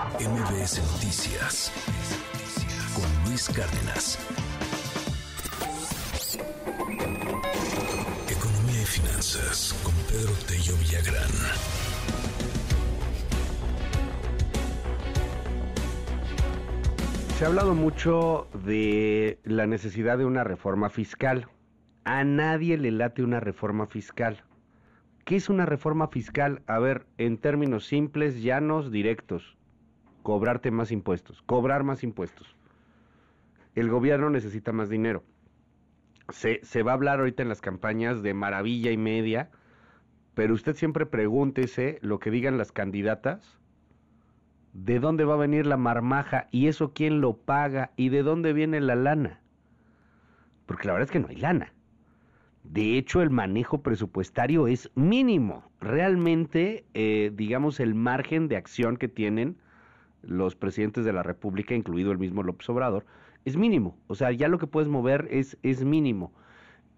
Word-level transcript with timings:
MBS 0.00 0.80
Noticias 0.94 1.70
con 2.94 3.28
Luis 3.28 3.50
Cárdenas. 3.50 4.18
Economía 8.30 8.80
y 8.80 8.86
finanzas 8.86 9.78
con 9.84 9.92
Pedro 10.08 10.32
Tello 10.48 10.74
Villagrán. 10.78 11.30
Se 17.36 17.44
ha 17.44 17.48
hablado 17.48 17.74
mucho 17.74 18.48
de 18.64 19.38
la 19.44 19.66
necesidad 19.66 20.16
de 20.16 20.24
una 20.24 20.44
reforma 20.44 20.88
fiscal. 20.88 21.48
A 22.04 22.24
nadie 22.24 22.78
le 22.78 22.90
late 22.90 23.22
una 23.22 23.40
reforma 23.40 23.86
fiscal. 23.86 24.44
¿Qué 25.26 25.36
es 25.36 25.50
una 25.50 25.66
reforma 25.66 26.08
fiscal? 26.08 26.62
A 26.66 26.78
ver, 26.78 27.04
en 27.18 27.36
términos 27.36 27.84
simples, 27.84 28.40
llanos, 28.40 28.90
directos. 28.90 29.59
Cobrarte 30.22 30.70
más 30.70 30.92
impuestos, 30.92 31.42
cobrar 31.42 31.84
más 31.84 32.02
impuestos. 32.02 32.56
El 33.74 33.88
gobierno 33.88 34.30
necesita 34.30 34.72
más 34.72 34.88
dinero. 34.88 35.22
Se, 36.30 36.60
se 36.62 36.82
va 36.82 36.92
a 36.92 36.94
hablar 36.94 37.18
ahorita 37.18 37.42
en 37.42 37.48
las 37.48 37.60
campañas 37.60 38.22
de 38.22 38.34
maravilla 38.34 38.90
y 38.90 38.96
media, 38.96 39.50
pero 40.34 40.54
usted 40.54 40.74
siempre 40.74 41.06
pregúntese 41.06 41.98
lo 42.02 42.18
que 42.18 42.30
digan 42.30 42.58
las 42.58 42.72
candidatas 42.72 43.60
de 44.72 45.00
dónde 45.00 45.24
va 45.24 45.34
a 45.34 45.38
venir 45.38 45.66
la 45.66 45.76
marmaja 45.76 46.48
y 46.50 46.68
eso 46.68 46.92
quién 46.92 47.20
lo 47.20 47.36
paga 47.36 47.90
y 47.96 48.08
de 48.08 48.22
dónde 48.22 48.52
viene 48.52 48.80
la 48.80 48.94
lana. 48.94 49.40
Porque 50.66 50.86
la 50.86 50.94
verdad 50.94 51.08
es 51.08 51.12
que 51.12 51.20
no 51.20 51.28
hay 51.28 51.36
lana. 51.36 51.72
De 52.62 52.98
hecho, 52.98 53.22
el 53.22 53.30
manejo 53.30 53.82
presupuestario 53.82 54.68
es 54.68 54.90
mínimo. 54.94 55.70
Realmente, 55.80 56.84
eh, 56.94 57.32
digamos, 57.34 57.80
el 57.80 57.94
margen 57.94 58.48
de 58.48 58.56
acción 58.56 58.96
que 58.96 59.08
tienen 59.08 59.56
los 60.22 60.56
presidentes 60.56 61.04
de 61.04 61.12
la 61.12 61.22
República, 61.22 61.74
incluido 61.74 62.12
el 62.12 62.18
mismo 62.18 62.42
López 62.42 62.68
Obrador, 62.68 63.04
es 63.44 63.56
mínimo. 63.56 63.96
O 64.06 64.14
sea, 64.14 64.32
ya 64.32 64.48
lo 64.48 64.58
que 64.58 64.66
puedes 64.66 64.88
mover 64.88 65.28
es, 65.30 65.56
es 65.62 65.84
mínimo. 65.84 66.32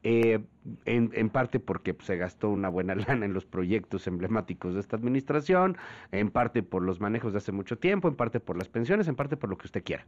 Eh, 0.05 0.41
en, 0.84 1.30
parte 1.30 1.60
porque 1.60 1.94
pues, 1.94 2.06
se 2.06 2.16
gastó 2.16 2.50
una 2.50 2.69
buena 2.69 2.94
lana 3.08 3.24
en 3.24 3.32
los 3.32 3.44
proyectos 3.44 4.06
emblemáticos 4.06 4.74
de 4.74 4.80
esta 4.80 4.97
administración, 4.97 5.77
en 6.10 6.30
parte 6.30 6.62
por 6.62 6.82
los 6.82 7.00
manejos 7.00 7.32
de 7.32 7.38
hace 7.38 7.52
mucho 7.52 7.78
tiempo, 7.78 8.08
en 8.08 8.16
parte 8.16 8.41
por 8.41 8.56
las 8.56 8.69
pensiones, 8.69 9.06
en 9.06 9.14
parte 9.14 9.36
por 9.36 9.48
lo 9.48 9.56
que 9.56 9.66
usted 9.66 9.84
quiera. 9.84 10.04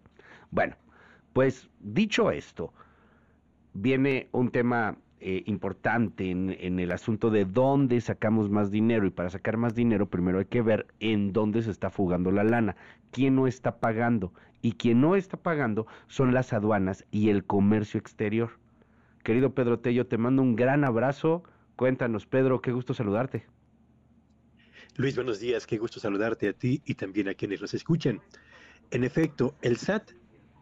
Bueno, 0.50 0.74
pues 1.32 1.68
dicho 1.80 2.30
esto, 2.30 2.72
viene 3.72 4.28
un 4.32 4.50
tema 4.50 4.96
eh, 5.26 5.42
importante 5.46 6.30
en, 6.30 6.54
en, 6.60 6.78
el 6.78 6.92
asunto 6.92 7.30
de 7.30 7.46
dónde 7.46 7.98
sacamos 8.02 8.50
más 8.50 8.70
dinero 8.70 9.06
y 9.06 9.10
para 9.10 9.30
sacar 9.30 9.56
más 9.56 9.74
dinero 9.74 10.10
primero 10.10 10.38
hay 10.38 10.44
que 10.44 10.60
ver 10.60 10.86
en 11.00 11.32
dónde 11.32 11.62
se 11.62 11.70
está 11.70 11.88
fugando 11.88 12.30
la 12.30 12.44
lana, 12.44 12.76
quién 13.10 13.34
no 13.34 13.46
está 13.46 13.80
pagando 13.80 14.34
y 14.60 14.72
quien 14.72 15.00
no 15.00 15.16
está 15.16 15.38
pagando 15.38 15.86
son 16.08 16.34
las 16.34 16.52
aduanas 16.52 17.06
y 17.10 17.30
el 17.30 17.42
comercio 17.44 17.98
exterior. 17.98 18.50
Querido 19.22 19.54
Pedro 19.54 19.78
Tello, 19.78 20.06
te 20.06 20.18
mando 20.18 20.42
un 20.42 20.56
gran 20.56 20.84
abrazo. 20.84 21.42
Cuéntanos, 21.76 22.26
Pedro, 22.26 22.60
qué 22.60 22.72
gusto 22.72 22.92
saludarte. 22.92 23.46
Luis, 24.96 25.16
buenos 25.16 25.40
días, 25.40 25.66
qué 25.66 25.78
gusto 25.78 26.00
saludarte 26.00 26.50
a 26.50 26.52
ti 26.52 26.82
y 26.84 26.96
también 26.96 27.28
a 27.28 27.34
quienes 27.34 27.62
nos 27.62 27.72
escuchan. 27.72 28.20
En 28.90 29.04
efecto, 29.04 29.54
el 29.62 29.78
SAT 29.78 30.10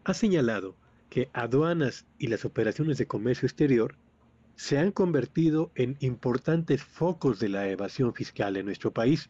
ha 0.05 0.13
señalado 0.13 0.77
que 1.09 1.29
aduanas 1.33 2.05
y 2.17 2.27
las 2.27 2.45
operaciones 2.45 2.97
de 2.97 3.07
comercio 3.07 3.45
exterior 3.45 3.97
se 4.63 4.77
han 4.79 4.93
convertido 4.93 5.73
en 5.75 5.97
importantes 5.99 6.81
focos 6.81 7.37
de 7.37 7.49
la 7.49 7.67
evasión 7.67 8.13
fiscal 8.13 8.55
en 8.55 8.65
nuestro 8.65 8.93
país. 8.93 9.29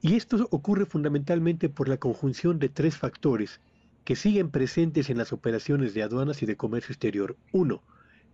Y 0.00 0.14
esto 0.14 0.48
ocurre 0.50 0.86
fundamentalmente 0.86 1.68
por 1.68 1.90
la 1.90 1.98
conjunción 1.98 2.58
de 2.58 2.70
tres 2.70 2.96
factores 2.96 3.60
que 4.02 4.16
siguen 4.16 4.50
presentes 4.50 5.10
en 5.10 5.18
las 5.18 5.34
operaciones 5.34 5.92
de 5.92 6.04
aduanas 6.04 6.42
y 6.42 6.46
de 6.46 6.56
comercio 6.56 6.94
exterior. 6.94 7.36
Uno, 7.52 7.82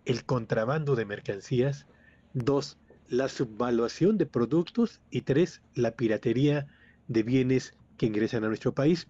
el 0.05 0.23
contrabando 0.23 0.95
de 0.95 1.03
mercancías, 1.03 1.87
dos, 2.33 2.77
la 3.09 3.27
subvaluación 3.27 4.17
de 4.17 4.27
productos 4.27 5.01
y 5.11 5.23
tres, 5.23 5.61
la 5.75 5.91
piratería 5.91 6.67
de 7.09 7.23
bienes 7.23 7.73
que 7.97 8.05
ingresan 8.05 8.45
a 8.45 8.47
nuestro 8.47 8.73
país. 8.73 9.09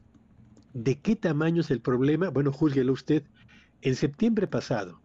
¿De 0.74 1.00
qué 1.00 1.16
tamaño 1.16 1.62
es 1.62 1.70
el 1.70 1.80
problema? 1.80 2.30
Bueno, 2.30 2.52
júzguelo 2.52 2.92
usted. 2.92 3.22
En 3.84 3.94
septiembre 3.94 4.48
pasado, 4.48 5.00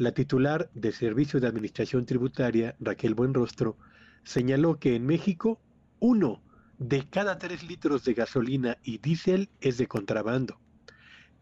la 0.00 0.12
titular 0.12 0.70
del 0.72 0.94
Servicio 0.94 1.40
de 1.40 1.46
Administración 1.46 2.06
Tributaria, 2.06 2.74
Raquel 2.80 3.14
Buenrostro, 3.14 3.76
señaló 4.24 4.78
que 4.78 4.96
en 4.96 5.04
México 5.04 5.60
uno 5.98 6.40
de 6.78 7.06
cada 7.06 7.38
tres 7.38 7.62
litros 7.62 8.02
de 8.06 8.14
gasolina 8.14 8.78
y 8.82 8.96
diésel 8.96 9.50
es 9.60 9.76
de 9.76 9.88
contrabando. 9.88 10.58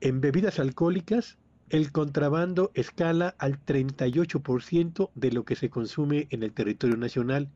En 0.00 0.20
bebidas 0.20 0.58
alcohólicas, 0.58 1.38
el 1.70 1.92
contrabando 1.92 2.72
escala 2.74 3.36
al 3.38 3.64
38% 3.64 5.10
de 5.14 5.30
lo 5.30 5.44
que 5.44 5.54
se 5.54 5.70
consume 5.70 6.26
en 6.30 6.42
el 6.42 6.52
territorio 6.52 6.96
nacional. 6.96 7.48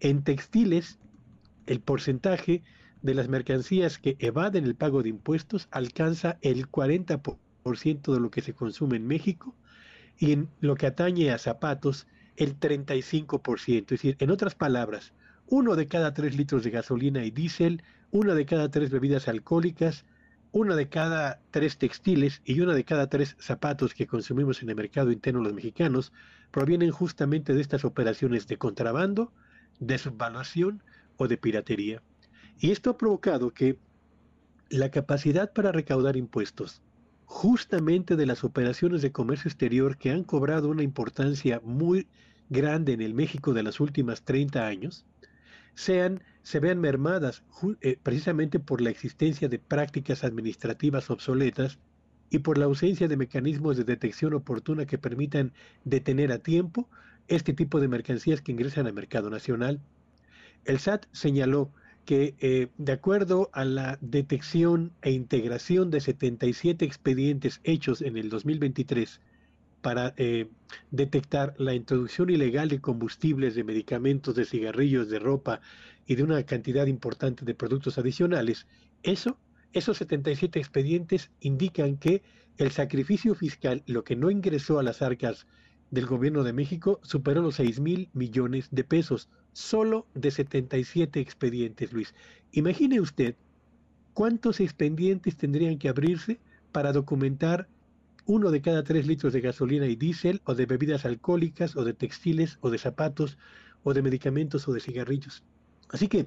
En 0.00 0.24
textiles, 0.24 0.98
el 1.66 1.80
porcentaje 1.80 2.62
de 3.02 3.12
las 3.12 3.28
mercancías 3.28 3.98
que 3.98 4.16
evaden 4.18 4.64
el 4.64 4.76
pago 4.76 5.02
de 5.02 5.10
impuestos 5.10 5.68
alcanza 5.70 6.38
el 6.40 6.70
40% 6.70 8.14
de 8.14 8.20
lo 8.20 8.30
que 8.30 8.40
se 8.40 8.54
consume 8.54 8.96
en 8.96 9.06
México 9.06 9.54
y 10.18 10.32
en 10.32 10.48
lo 10.60 10.74
que 10.74 10.86
atañe 10.86 11.30
a 11.30 11.38
zapatos, 11.38 12.06
el 12.36 12.58
35%. 12.58 13.82
Es 13.82 13.86
decir, 13.86 14.16
en 14.18 14.30
otras 14.30 14.54
palabras, 14.54 15.12
uno 15.46 15.76
de 15.76 15.86
cada 15.86 16.14
tres 16.14 16.36
litros 16.36 16.64
de 16.64 16.70
gasolina 16.70 17.24
y 17.24 17.30
diésel, 17.30 17.82
una 18.10 18.34
de 18.34 18.46
cada 18.46 18.70
tres 18.70 18.90
bebidas 18.90 19.28
alcohólicas, 19.28 20.04
una 20.52 20.76
de 20.76 20.88
cada 20.88 21.40
tres 21.50 21.78
textiles 21.78 22.42
y 22.44 22.60
una 22.60 22.74
de 22.74 22.84
cada 22.84 23.08
tres 23.08 23.36
zapatos 23.38 23.94
que 23.94 24.06
consumimos 24.06 24.62
en 24.62 24.68
el 24.68 24.76
mercado 24.76 25.10
interno 25.10 25.40
los 25.40 25.54
mexicanos 25.54 26.12
provienen 26.50 26.90
justamente 26.90 27.54
de 27.54 27.62
estas 27.62 27.84
operaciones 27.84 28.46
de 28.46 28.58
contrabando, 28.58 29.32
de 29.80 29.96
subvaluación 29.96 30.82
o 31.16 31.26
de 31.26 31.38
piratería. 31.38 32.02
Y 32.60 32.70
esto 32.70 32.90
ha 32.90 32.98
provocado 32.98 33.52
que 33.52 33.78
la 34.68 34.90
capacidad 34.90 35.52
para 35.52 35.72
recaudar 35.72 36.16
impuestos, 36.16 36.82
justamente 37.24 38.16
de 38.16 38.26
las 38.26 38.44
operaciones 38.44 39.02
de 39.02 39.12
comercio 39.12 39.48
exterior 39.48 39.96
que 39.96 40.10
han 40.10 40.24
cobrado 40.24 40.68
una 40.68 40.82
importancia 40.82 41.60
muy 41.64 42.06
grande 42.50 42.92
en 42.92 43.00
el 43.00 43.14
México 43.14 43.52
de 43.52 43.62
las 43.62 43.80
últimas 43.80 44.22
30 44.22 44.66
años, 44.66 45.04
sean, 45.74 46.22
se 46.42 46.60
vean 46.60 46.80
mermadas 46.80 47.42
eh, 47.80 47.98
precisamente 48.02 48.60
por 48.60 48.80
la 48.80 48.90
existencia 48.90 49.48
de 49.48 49.58
prácticas 49.58 50.24
administrativas 50.24 51.10
obsoletas 51.10 51.78
y 52.30 52.40
por 52.40 52.58
la 52.58 52.66
ausencia 52.66 53.08
de 53.08 53.16
mecanismos 53.16 53.76
de 53.76 53.84
detección 53.84 54.34
oportuna 54.34 54.86
que 54.86 54.98
permitan 54.98 55.52
detener 55.84 56.32
a 56.32 56.38
tiempo 56.38 56.88
este 57.28 57.52
tipo 57.52 57.80
de 57.80 57.88
mercancías 57.88 58.40
que 58.40 58.52
ingresan 58.52 58.86
al 58.86 58.94
mercado 58.94 59.30
nacional. 59.30 59.80
El 60.64 60.78
SAT 60.78 61.06
señaló 61.12 61.70
que 62.04 62.34
eh, 62.40 62.68
de 62.78 62.92
acuerdo 62.92 63.50
a 63.52 63.64
la 63.64 63.98
detección 64.00 64.92
e 65.02 65.12
integración 65.12 65.90
de 65.90 66.00
77 66.00 66.84
expedientes 66.84 67.60
hechos 67.64 68.02
en 68.02 68.16
el 68.16 68.28
2023, 68.28 69.20
para 69.82 70.14
eh, 70.16 70.48
detectar 70.90 71.54
la 71.58 71.74
introducción 71.74 72.30
ilegal 72.30 72.68
de 72.68 72.80
combustibles, 72.80 73.54
de 73.54 73.64
medicamentos, 73.64 74.34
de 74.34 74.44
cigarrillos, 74.44 75.10
de 75.10 75.18
ropa 75.18 75.60
y 76.06 76.14
de 76.14 76.22
una 76.22 76.42
cantidad 76.44 76.86
importante 76.86 77.44
de 77.44 77.54
productos 77.54 77.98
adicionales, 77.98 78.66
eso, 79.02 79.36
esos 79.72 79.98
77 79.98 80.58
expedientes 80.58 81.30
indican 81.40 81.96
que 81.96 82.22
el 82.58 82.70
sacrificio 82.70 83.34
fiscal, 83.34 83.82
lo 83.86 84.04
que 84.04 84.16
no 84.16 84.30
ingresó 84.30 84.78
a 84.78 84.82
las 84.82 85.02
arcas 85.02 85.46
del 85.92 86.06
gobierno 86.06 86.42
de 86.42 86.54
México, 86.54 86.98
superó 87.02 87.42
los 87.42 87.56
6 87.56 87.78
mil 87.78 88.08
millones 88.14 88.68
de 88.70 88.82
pesos, 88.82 89.28
solo 89.52 90.06
de 90.14 90.30
77 90.30 91.20
expedientes, 91.20 91.92
Luis. 91.92 92.14
Imagine 92.52 93.00
usted 93.00 93.36
cuántos 94.14 94.58
expedientes 94.60 95.36
tendrían 95.36 95.78
que 95.78 95.90
abrirse 95.90 96.40
para 96.72 96.92
documentar 96.92 97.68
uno 98.24 98.50
de 98.50 98.62
cada 98.62 98.82
tres 98.82 99.06
litros 99.06 99.34
de 99.34 99.42
gasolina 99.42 99.86
y 99.86 99.96
diésel, 99.96 100.40
o 100.44 100.54
de 100.54 100.64
bebidas 100.64 101.04
alcohólicas, 101.04 101.76
o 101.76 101.84
de 101.84 101.92
textiles, 101.92 102.56
o 102.62 102.70
de 102.70 102.78
zapatos, 102.78 103.36
o 103.82 103.92
de 103.92 104.00
medicamentos, 104.00 104.66
o 104.68 104.72
de 104.72 104.80
cigarrillos. 104.80 105.42
Así 105.90 106.08
que 106.08 106.26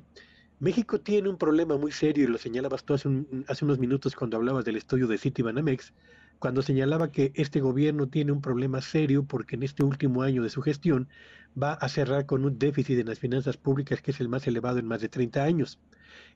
México 0.60 1.00
tiene 1.00 1.30
un 1.30 1.38
problema 1.38 1.76
muy 1.78 1.92
serio, 1.92 2.26
y 2.26 2.28
lo 2.28 2.38
señalabas 2.38 2.84
tú 2.84 2.94
hace, 2.94 3.08
unos 3.08 3.80
minutos 3.80 4.16
cuando 4.16 4.38
hablabas 4.38 4.64
del 4.64 4.76
estudio 4.76 5.08
de 5.08 5.18
Citibanamex, 5.18 5.94
cuando 6.40 6.62
señalaba 6.62 7.12
que 7.12 7.32
este 7.36 7.62
gobierno 7.62 8.08
tiene 8.08 8.32
un 8.32 8.42
problema 8.42 8.82
serio 8.82 9.26
porque 9.26 9.56
en 9.56 9.64
este 9.64 9.84
último 9.84 10.22
año 10.22 10.44
de 10.44 10.50
su 10.50 10.62
gestión 10.62 11.08
va 11.62 11.74
a 11.74 11.90
cerrar 11.90 12.26
con 12.26 12.46
un 12.46 12.60
déficit 12.60 13.00
en 13.00 13.08
las 13.08 13.20
finanzas 13.20 13.58
públicas 13.58 14.02
que 14.02 14.12
es 14.12 14.20
el 14.20 14.30
más 14.30 14.46
elevado 14.48 14.80
en 14.80 14.88
más 14.88 15.02
de 15.02 15.10
30 15.10 15.44
años. 15.44 15.80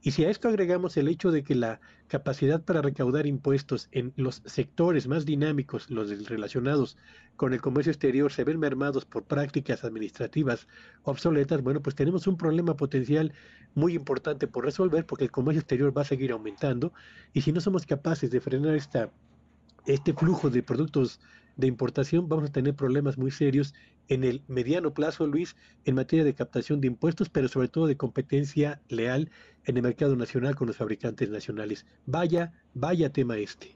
Y 0.02 0.12
si 0.12 0.24
a 0.24 0.30
esto 0.30 0.48
agregamos 0.48 0.96
el 0.98 1.10
hecho 1.10 1.32
de 1.32 1.44
que 1.44 1.56
la 1.56 1.82
capacidad 2.08 2.62
para 2.62 2.82
recaudar 2.82 3.28
impuestos 3.28 3.90
en 3.92 4.14
los 4.16 4.42
sectores 4.46 5.08
más 5.08 5.26
dinámicos, 5.26 5.90
los 5.90 6.28
relacionados 6.28 6.98
con 7.36 7.54
el 7.54 7.62
comercio 7.62 7.92
exterior, 7.92 8.32
se 8.32 8.44
ven 8.44 8.60
mermados 8.60 9.06
por 9.06 9.24
prácticas 9.24 9.84
administrativas 9.84 10.68
obsoletas, 11.04 11.62
bueno, 11.62 11.82
pues 11.82 11.96
tenemos 11.96 12.28
un 12.28 12.38
problema 12.38 12.76
potencial 12.76 13.34
muy 13.76 13.94
importante 13.94 14.48
por 14.48 14.66
resolver 14.66 15.06
porque 15.06 15.26
el 15.26 15.32
comercio 15.32 15.60
exterior 15.60 15.96
va 15.98 16.02
a 16.04 16.06
seguir 16.06 16.32
aumentando 16.32 16.94
y 17.34 17.42
si 17.42 17.52
no 17.52 17.62
somos 17.62 17.86
capaces 17.86 18.32
de 18.32 18.42
frenar 18.42 18.76
esta, 18.76 19.12
este 19.94 20.14
flujo 20.14 20.50
de 20.50 20.64
productos 20.64 21.20
de 21.58 21.68
importación, 21.68 22.30
vamos 22.30 22.50
a 22.50 22.54
tener 22.54 22.76
problemas 22.76 23.18
muy 23.18 23.32
serios 23.32 23.74
en 24.08 24.24
el 24.24 24.44
mediano 24.48 24.94
plazo, 24.94 25.28
Luis, 25.28 25.56
en 25.86 25.96
materia 25.96 26.24
de 26.24 26.34
captación 26.34 26.80
de 26.80 26.88
impuestos, 26.88 27.30
pero 27.30 27.48
sobre 27.48 27.68
todo 27.68 27.88
de 27.88 27.98
competencia 27.98 28.82
leal 28.88 29.30
en 29.66 29.78
el 29.78 29.84
mercado 29.84 30.16
nacional 30.16 30.56
con 30.56 30.68
los 30.68 30.78
fabricantes 30.78 31.30
nacionales. 31.30 31.86
Vaya, 32.06 32.54
vaya 32.74 33.12
tema 33.12 33.38
este. 33.38 33.76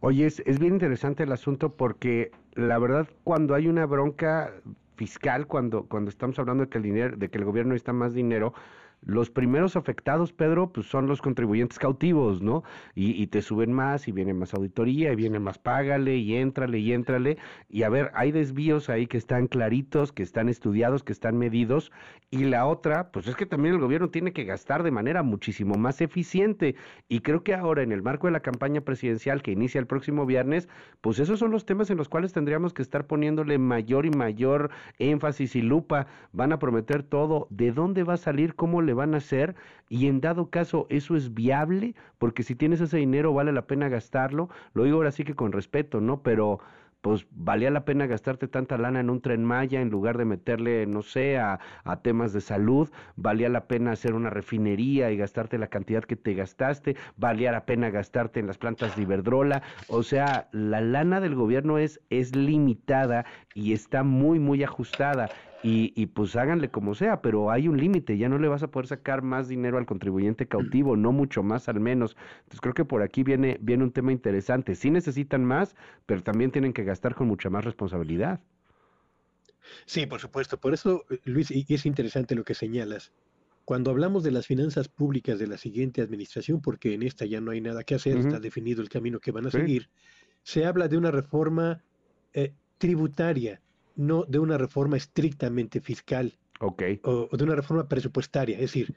Oye, 0.00 0.26
es, 0.26 0.42
es 0.44 0.58
bien 0.58 0.74
interesante 0.74 1.22
el 1.22 1.32
asunto 1.32 1.74
porque 1.74 2.30
la 2.54 2.78
verdad 2.78 3.08
cuando 3.22 3.54
hay 3.54 3.68
una 3.68 3.86
bronca 3.86 4.52
fiscal, 4.96 5.46
cuando, 5.46 5.84
cuando 5.84 6.10
estamos 6.10 6.38
hablando 6.38 6.64
de 6.64 6.70
que 6.70 6.78
el 6.78 6.84
dinero, 6.84 7.16
de 7.16 7.28
que 7.28 7.38
el 7.38 7.44
gobierno 7.44 7.72
necesita 7.72 7.92
más 7.92 8.14
dinero, 8.14 8.54
los 9.02 9.30
primeros 9.30 9.76
afectados, 9.76 10.32
Pedro, 10.32 10.72
pues 10.72 10.86
son 10.86 11.06
los 11.06 11.22
contribuyentes 11.22 11.78
cautivos, 11.78 12.42
¿no? 12.42 12.64
Y, 12.94 13.26
te 13.28 13.42
suben 13.42 13.72
más 13.72 14.08
y 14.08 14.12
viene 14.12 14.34
más 14.34 14.54
auditoría 14.54 15.12
y 15.12 15.16
viene 15.16 15.38
más 15.38 15.58
págale 15.58 16.16
y 16.16 16.36
éntrale 16.36 16.78
y 16.78 16.92
éntrale. 16.92 17.38
Y 17.68 17.82
a 17.82 17.88
ver, 17.88 18.10
hay 18.14 18.32
desvíos 18.32 18.88
ahí 18.88 19.06
que 19.06 19.18
están 19.18 19.46
claritos, 19.46 20.12
que 20.12 20.22
están 20.22 20.48
estudiados, 20.48 21.02
que 21.02 21.12
están 21.12 21.36
medidos. 21.36 21.92
Y 22.30 22.44
la 22.44 22.66
otra, 22.66 23.10
pues 23.10 23.26
es 23.28 23.36
que 23.36 23.46
también 23.46 23.74
el 23.74 23.80
gobierno 23.80 24.10
tiene 24.10 24.32
que 24.32 24.44
gastar 24.44 24.82
de 24.82 24.90
manera 24.90 25.22
muchísimo 25.22 25.74
más 25.76 26.00
eficiente. 26.00 26.74
Y 27.08 27.20
creo 27.20 27.42
que 27.42 27.54
ahora, 27.54 27.82
en 27.82 27.92
el 27.92 28.02
marco 28.02 28.26
de 28.26 28.32
la 28.32 28.40
campaña 28.40 28.80
presidencial 28.80 29.42
que 29.42 29.52
inicia 29.52 29.78
el 29.78 29.86
próximo 29.86 30.26
viernes, 30.26 30.68
pues 31.00 31.18
esos 31.18 31.38
son 31.38 31.50
los 31.50 31.66
temas 31.66 31.90
en 31.90 31.98
los 31.98 32.08
cuales 32.08 32.32
tendríamos 32.32 32.74
que 32.74 32.82
estar 32.82 33.06
poniéndole 33.06 33.58
mayor 33.58 34.06
y 34.06 34.10
mayor 34.10 34.70
énfasis 34.98 35.56
y 35.56 35.62
lupa. 35.62 36.06
Van 36.32 36.52
a 36.52 36.58
prometer 36.58 37.02
todo. 37.02 37.46
¿De 37.50 37.72
dónde 37.72 38.02
va 38.04 38.14
a 38.14 38.18
salir? 38.18 38.54
¿Cómo 38.54 38.82
le 38.88 38.94
van 38.94 39.14
a 39.14 39.18
hacer 39.18 39.54
y 39.88 40.08
en 40.08 40.20
dado 40.20 40.50
caso 40.50 40.86
eso 40.88 41.14
es 41.14 41.34
viable, 41.34 41.94
porque 42.18 42.42
si 42.42 42.54
tienes 42.54 42.80
ese 42.80 42.96
dinero 42.96 43.32
vale 43.32 43.52
la 43.52 43.66
pena 43.66 43.88
gastarlo, 43.88 44.48
lo 44.72 44.84
digo 44.84 44.96
ahora 44.96 45.12
sí 45.12 45.24
que 45.24 45.34
con 45.34 45.52
respeto, 45.52 46.00
¿no? 46.00 46.22
Pero 46.22 46.60
pues 47.00 47.26
valía 47.30 47.70
la 47.70 47.84
pena 47.84 48.06
gastarte 48.06 48.48
tanta 48.48 48.76
lana 48.76 49.00
en 49.00 49.10
un 49.10 49.20
tren 49.20 49.44
Maya 49.44 49.80
en 49.80 49.90
lugar 49.90 50.18
de 50.18 50.24
meterle, 50.24 50.86
no 50.86 51.02
sé, 51.02 51.38
a, 51.38 51.60
a, 51.84 52.02
temas 52.02 52.32
de 52.32 52.40
salud, 52.40 52.90
valía 53.16 53.48
la 53.48 53.66
pena 53.66 53.92
hacer 53.92 54.14
una 54.14 54.30
refinería 54.30 55.10
y 55.10 55.16
gastarte 55.16 55.58
la 55.58 55.68
cantidad 55.68 56.02
que 56.02 56.16
te 56.16 56.34
gastaste, 56.34 56.96
valía 57.16 57.52
la 57.52 57.66
pena 57.66 57.90
gastarte 57.90 58.40
en 58.40 58.46
las 58.46 58.58
plantas 58.58 58.96
de 58.96 59.02
Iberdrola, 59.02 59.62
o 59.88 60.02
sea, 60.02 60.48
la 60.52 60.80
lana 60.80 61.20
del 61.20 61.34
gobierno 61.36 61.78
es, 61.78 62.00
es 62.10 62.34
limitada 62.34 63.24
y 63.58 63.72
está 63.72 64.04
muy, 64.04 64.38
muy 64.38 64.62
ajustada 64.62 65.30
y, 65.64 65.92
y, 65.96 66.06
pues 66.06 66.36
háganle 66.36 66.70
como 66.70 66.94
sea, 66.94 67.20
pero 67.20 67.50
hay 67.50 67.66
un 67.66 67.76
límite, 67.76 68.16
ya 68.16 68.28
no 68.28 68.38
le 68.38 68.46
vas 68.46 68.62
a 68.62 68.68
poder 68.68 68.86
sacar 68.86 69.22
más 69.22 69.48
dinero 69.48 69.78
al 69.78 69.86
contribuyente 69.86 70.46
cautivo, 70.46 70.96
no 70.96 71.10
mucho 71.10 71.42
más 71.42 71.68
al 71.68 71.80
menos. 71.80 72.16
Entonces 72.38 72.60
creo 72.60 72.74
que 72.74 72.84
por 72.84 73.02
aquí 73.02 73.24
viene, 73.24 73.58
viene 73.60 73.82
un 73.82 73.90
tema 73.90 74.12
interesante. 74.12 74.76
Sí 74.76 74.90
necesitan 74.90 75.44
más, 75.44 75.74
pero 76.06 76.22
también 76.22 76.52
tienen 76.52 76.72
que 76.72 76.84
gastar 76.84 77.16
con 77.16 77.26
mucha 77.26 77.50
más 77.50 77.64
responsabilidad. 77.64 78.40
Sí, 79.86 80.06
por 80.06 80.20
supuesto. 80.20 80.58
Por 80.58 80.72
eso, 80.72 81.04
Luis, 81.24 81.50
y 81.50 81.66
es 81.68 81.84
interesante 81.84 82.36
lo 82.36 82.44
que 82.44 82.54
señalas. 82.54 83.10
Cuando 83.64 83.90
hablamos 83.90 84.22
de 84.22 84.30
las 84.30 84.46
finanzas 84.46 84.86
públicas 84.86 85.40
de 85.40 85.48
la 85.48 85.58
siguiente 85.58 86.00
administración, 86.00 86.62
porque 86.62 86.94
en 86.94 87.02
esta 87.02 87.26
ya 87.26 87.40
no 87.40 87.50
hay 87.50 87.60
nada 87.60 87.82
que 87.82 87.96
hacer, 87.96 88.18
está 88.18 88.38
definido 88.38 88.82
el 88.82 88.88
camino 88.88 89.18
que 89.18 89.32
van 89.32 89.46
a 89.46 89.50
seguir, 89.50 89.90
se 90.44 90.64
habla 90.64 90.86
de 90.86 90.96
una 90.96 91.10
reforma 91.10 91.82
eh, 92.32 92.54
tributaria 92.78 93.60
no 93.96 94.24
de 94.24 94.38
una 94.38 94.56
reforma 94.56 94.96
estrictamente 94.96 95.80
fiscal. 95.80 96.38
O, 97.04 97.28
de 97.30 97.44
una 97.44 97.54
reforma 97.54 97.88
presupuestaria. 97.88 98.56
Es 98.56 98.72
decir, 98.72 98.96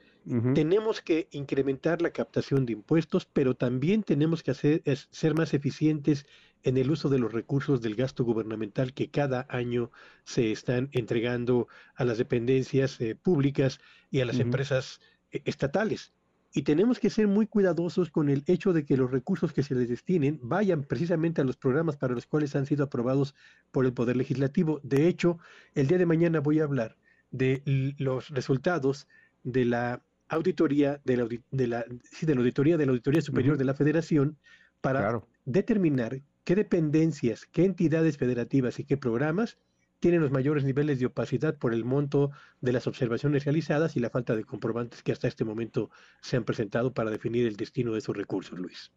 tenemos 0.54 1.00
que 1.00 1.28
incrementar 1.30 2.02
la 2.02 2.10
captación 2.10 2.66
de 2.66 2.72
impuestos, 2.72 3.24
pero 3.24 3.54
también 3.54 4.02
tenemos 4.02 4.42
que 4.42 4.50
hacer, 4.50 4.82
ser 5.10 5.34
más 5.34 5.54
eficientes 5.54 6.26
en 6.64 6.76
el 6.76 6.90
uso 6.90 7.08
de 7.08 7.18
los 7.20 7.32
recursos 7.32 7.80
del 7.80 7.94
gasto 7.94 8.24
gubernamental 8.24 8.94
que 8.94 9.10
cada 9.10 9.46
año 9.48 9.90
se 10.24 10.50
están 10.52 10.88
entregando 10.92 11.68
a 11.94 12.04
las 12.04 12.18
dependencias 12.18 13.00
eh, 13.00 13.14
públicas 13.14 13.80
y 14.10 14.20
a 14.20 14.24
las 14.24 14.38
empresas 14.40 15.00
eh, 15.30 15.42
estatales. 15.44 16.12
Y 16.54 16.62
tenemos 16.62 16.98
que 17.00 17.08
ser 17.08 17.28
muy 17.28 17.46
cuidadosos 17.46 18.10
con 18.10 18.28
el 18.28 18.44
hecho 18.46 18.74
de 18.74 18.84
que 18.84 18.96
los 18.96 19.10
recursos 19.10 19.52
que 19.52 19.62
se 19.62 19.74
les 19.74 19.88
destinen 19.88 20.38
vayan 20.42 20.84
precisamente 20.84 21.40
a 21.40 21.44
los 21.44 21.56
programas 21.56 21.96
para 21.96 22.14
los 22.14 22.26
cuales 22.26 22.54
han 22.54 22.66
sido 22.66 22.84
aprobados 22.84 23.34
por 23.70 23.86
el 23.86 23.94
Poder 23.94 24.16
Legislativo. 24.16 24.78
De 24.82 25.08
hecho, 25.08 25.38
el 25.74 25.86
día 25.86 25.96
de 25.96 26.06
mañana 26.06 26.40
voy 26.40 26.60
a 26.60 26.64
hablar 26.64 26.98
de 27.30 27.62
los 27.96 28.28
resultados 28.28 29.08
de 29.44 29.64
la 29.64 30.02
auditoría 30.28 31.00
de 31.04 31.16
la, 31.16 31.28
de 31.50 31.66
la, 31.66 31.84
de 31.86 32.34
la 32.34 32.40
auditoría 32.40 32.76
de 32.76 32.86
la 32.86 32.92
auditoría 32.92 33.22
superior 33.22 33.56
de 33.56 33.64
la 33.64 33.74
Federación 33.74 34.36
para 34.82 35.22
determinar 35.46 36.20
qué 36.44 36.54
dependencias, 36.54 37.46
qué 37.46 37.64
entidades 37.64 38.18
federativas 38.18 38.78
y 38.78 38.84
qué 38.84 38.96
programas 38.98 39.58
tienen 40.02 40.20
los 40.20 40.32
mayores 40.32 40.64
niveles 40.64 40.98
de 40.98 41.06
opacidad 41.06 41.56
por 41.56 41.72
el 41.72 41.84
monto 41.84 42.32
de 42.60 42.72
las 42.72 42.88
observaciones 42.88 43.44
realizadas 43.44 43.96
y 43.96 44.00
la 44.00 44.10
falta 44.10 44.34
de 44.34 44.42
comprobantes 44.42 45.00
que 45.04 45.12
hasta 45.12 45.28
este 45.28 45.44
momento 45.44 45.90
se 46.20 46.36
han 46.36 46.42
presentado 46.42 46.92
para 46.92 47.12
definir 47.12 47.46
el 47.46 47.54
destino 47.54 47.92
de 47.92 48.00
esos 48.00 48.16
recursos, 48.16 48.58
Luis. 48.58 48.90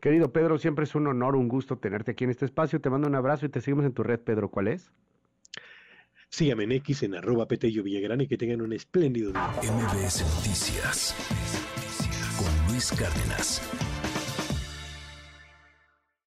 Querido 0.00 0.32
Pedro, 0.32 0.56
siempre 0.56 0.84
es 0.84 0.94
un 0.94 1.06
honor, 1.06 1.36
un 1.36 1.48
gusto 1.48 1.76
tenerte 1.76 2.12
aquí 2.12 2.24
en 2.24 2.30
este 2.30 2.46
espacio. 2.46 2.80
Te 2.80 2.88
mando 2.88 3.08
un 3.08 3.14
abrazo 3.14 3.44
y 3.44 3.50
te 3.50 3.60
seguimos 3.60 3.84
en 3.84 3.92
tu 3.92 4.02
red, 4.04 4.20
Pedro. 4.20 4.50
¿Cuál 4.50 4.68
es? 4.68 4.90
Síganme 6.30 6.64
en 6.64 6.72
X 6.72 7.02
en 7.02 7.14
arroba 7.14 7.46
Petello 7.46 7.82
Villagrán 7.82 8.22
y 8.22 8.26
que 8.26 8.38
tengan 8.38 8.62
un 8.62 8.72
espléndido 8.72 9.32
día. 9.32 9.52
MBS 9.60 10.22
Noticias 10.36 11.14
con 12.38 12.72
Luis 12.72 12.90
Cárdenas. 12.90 13.60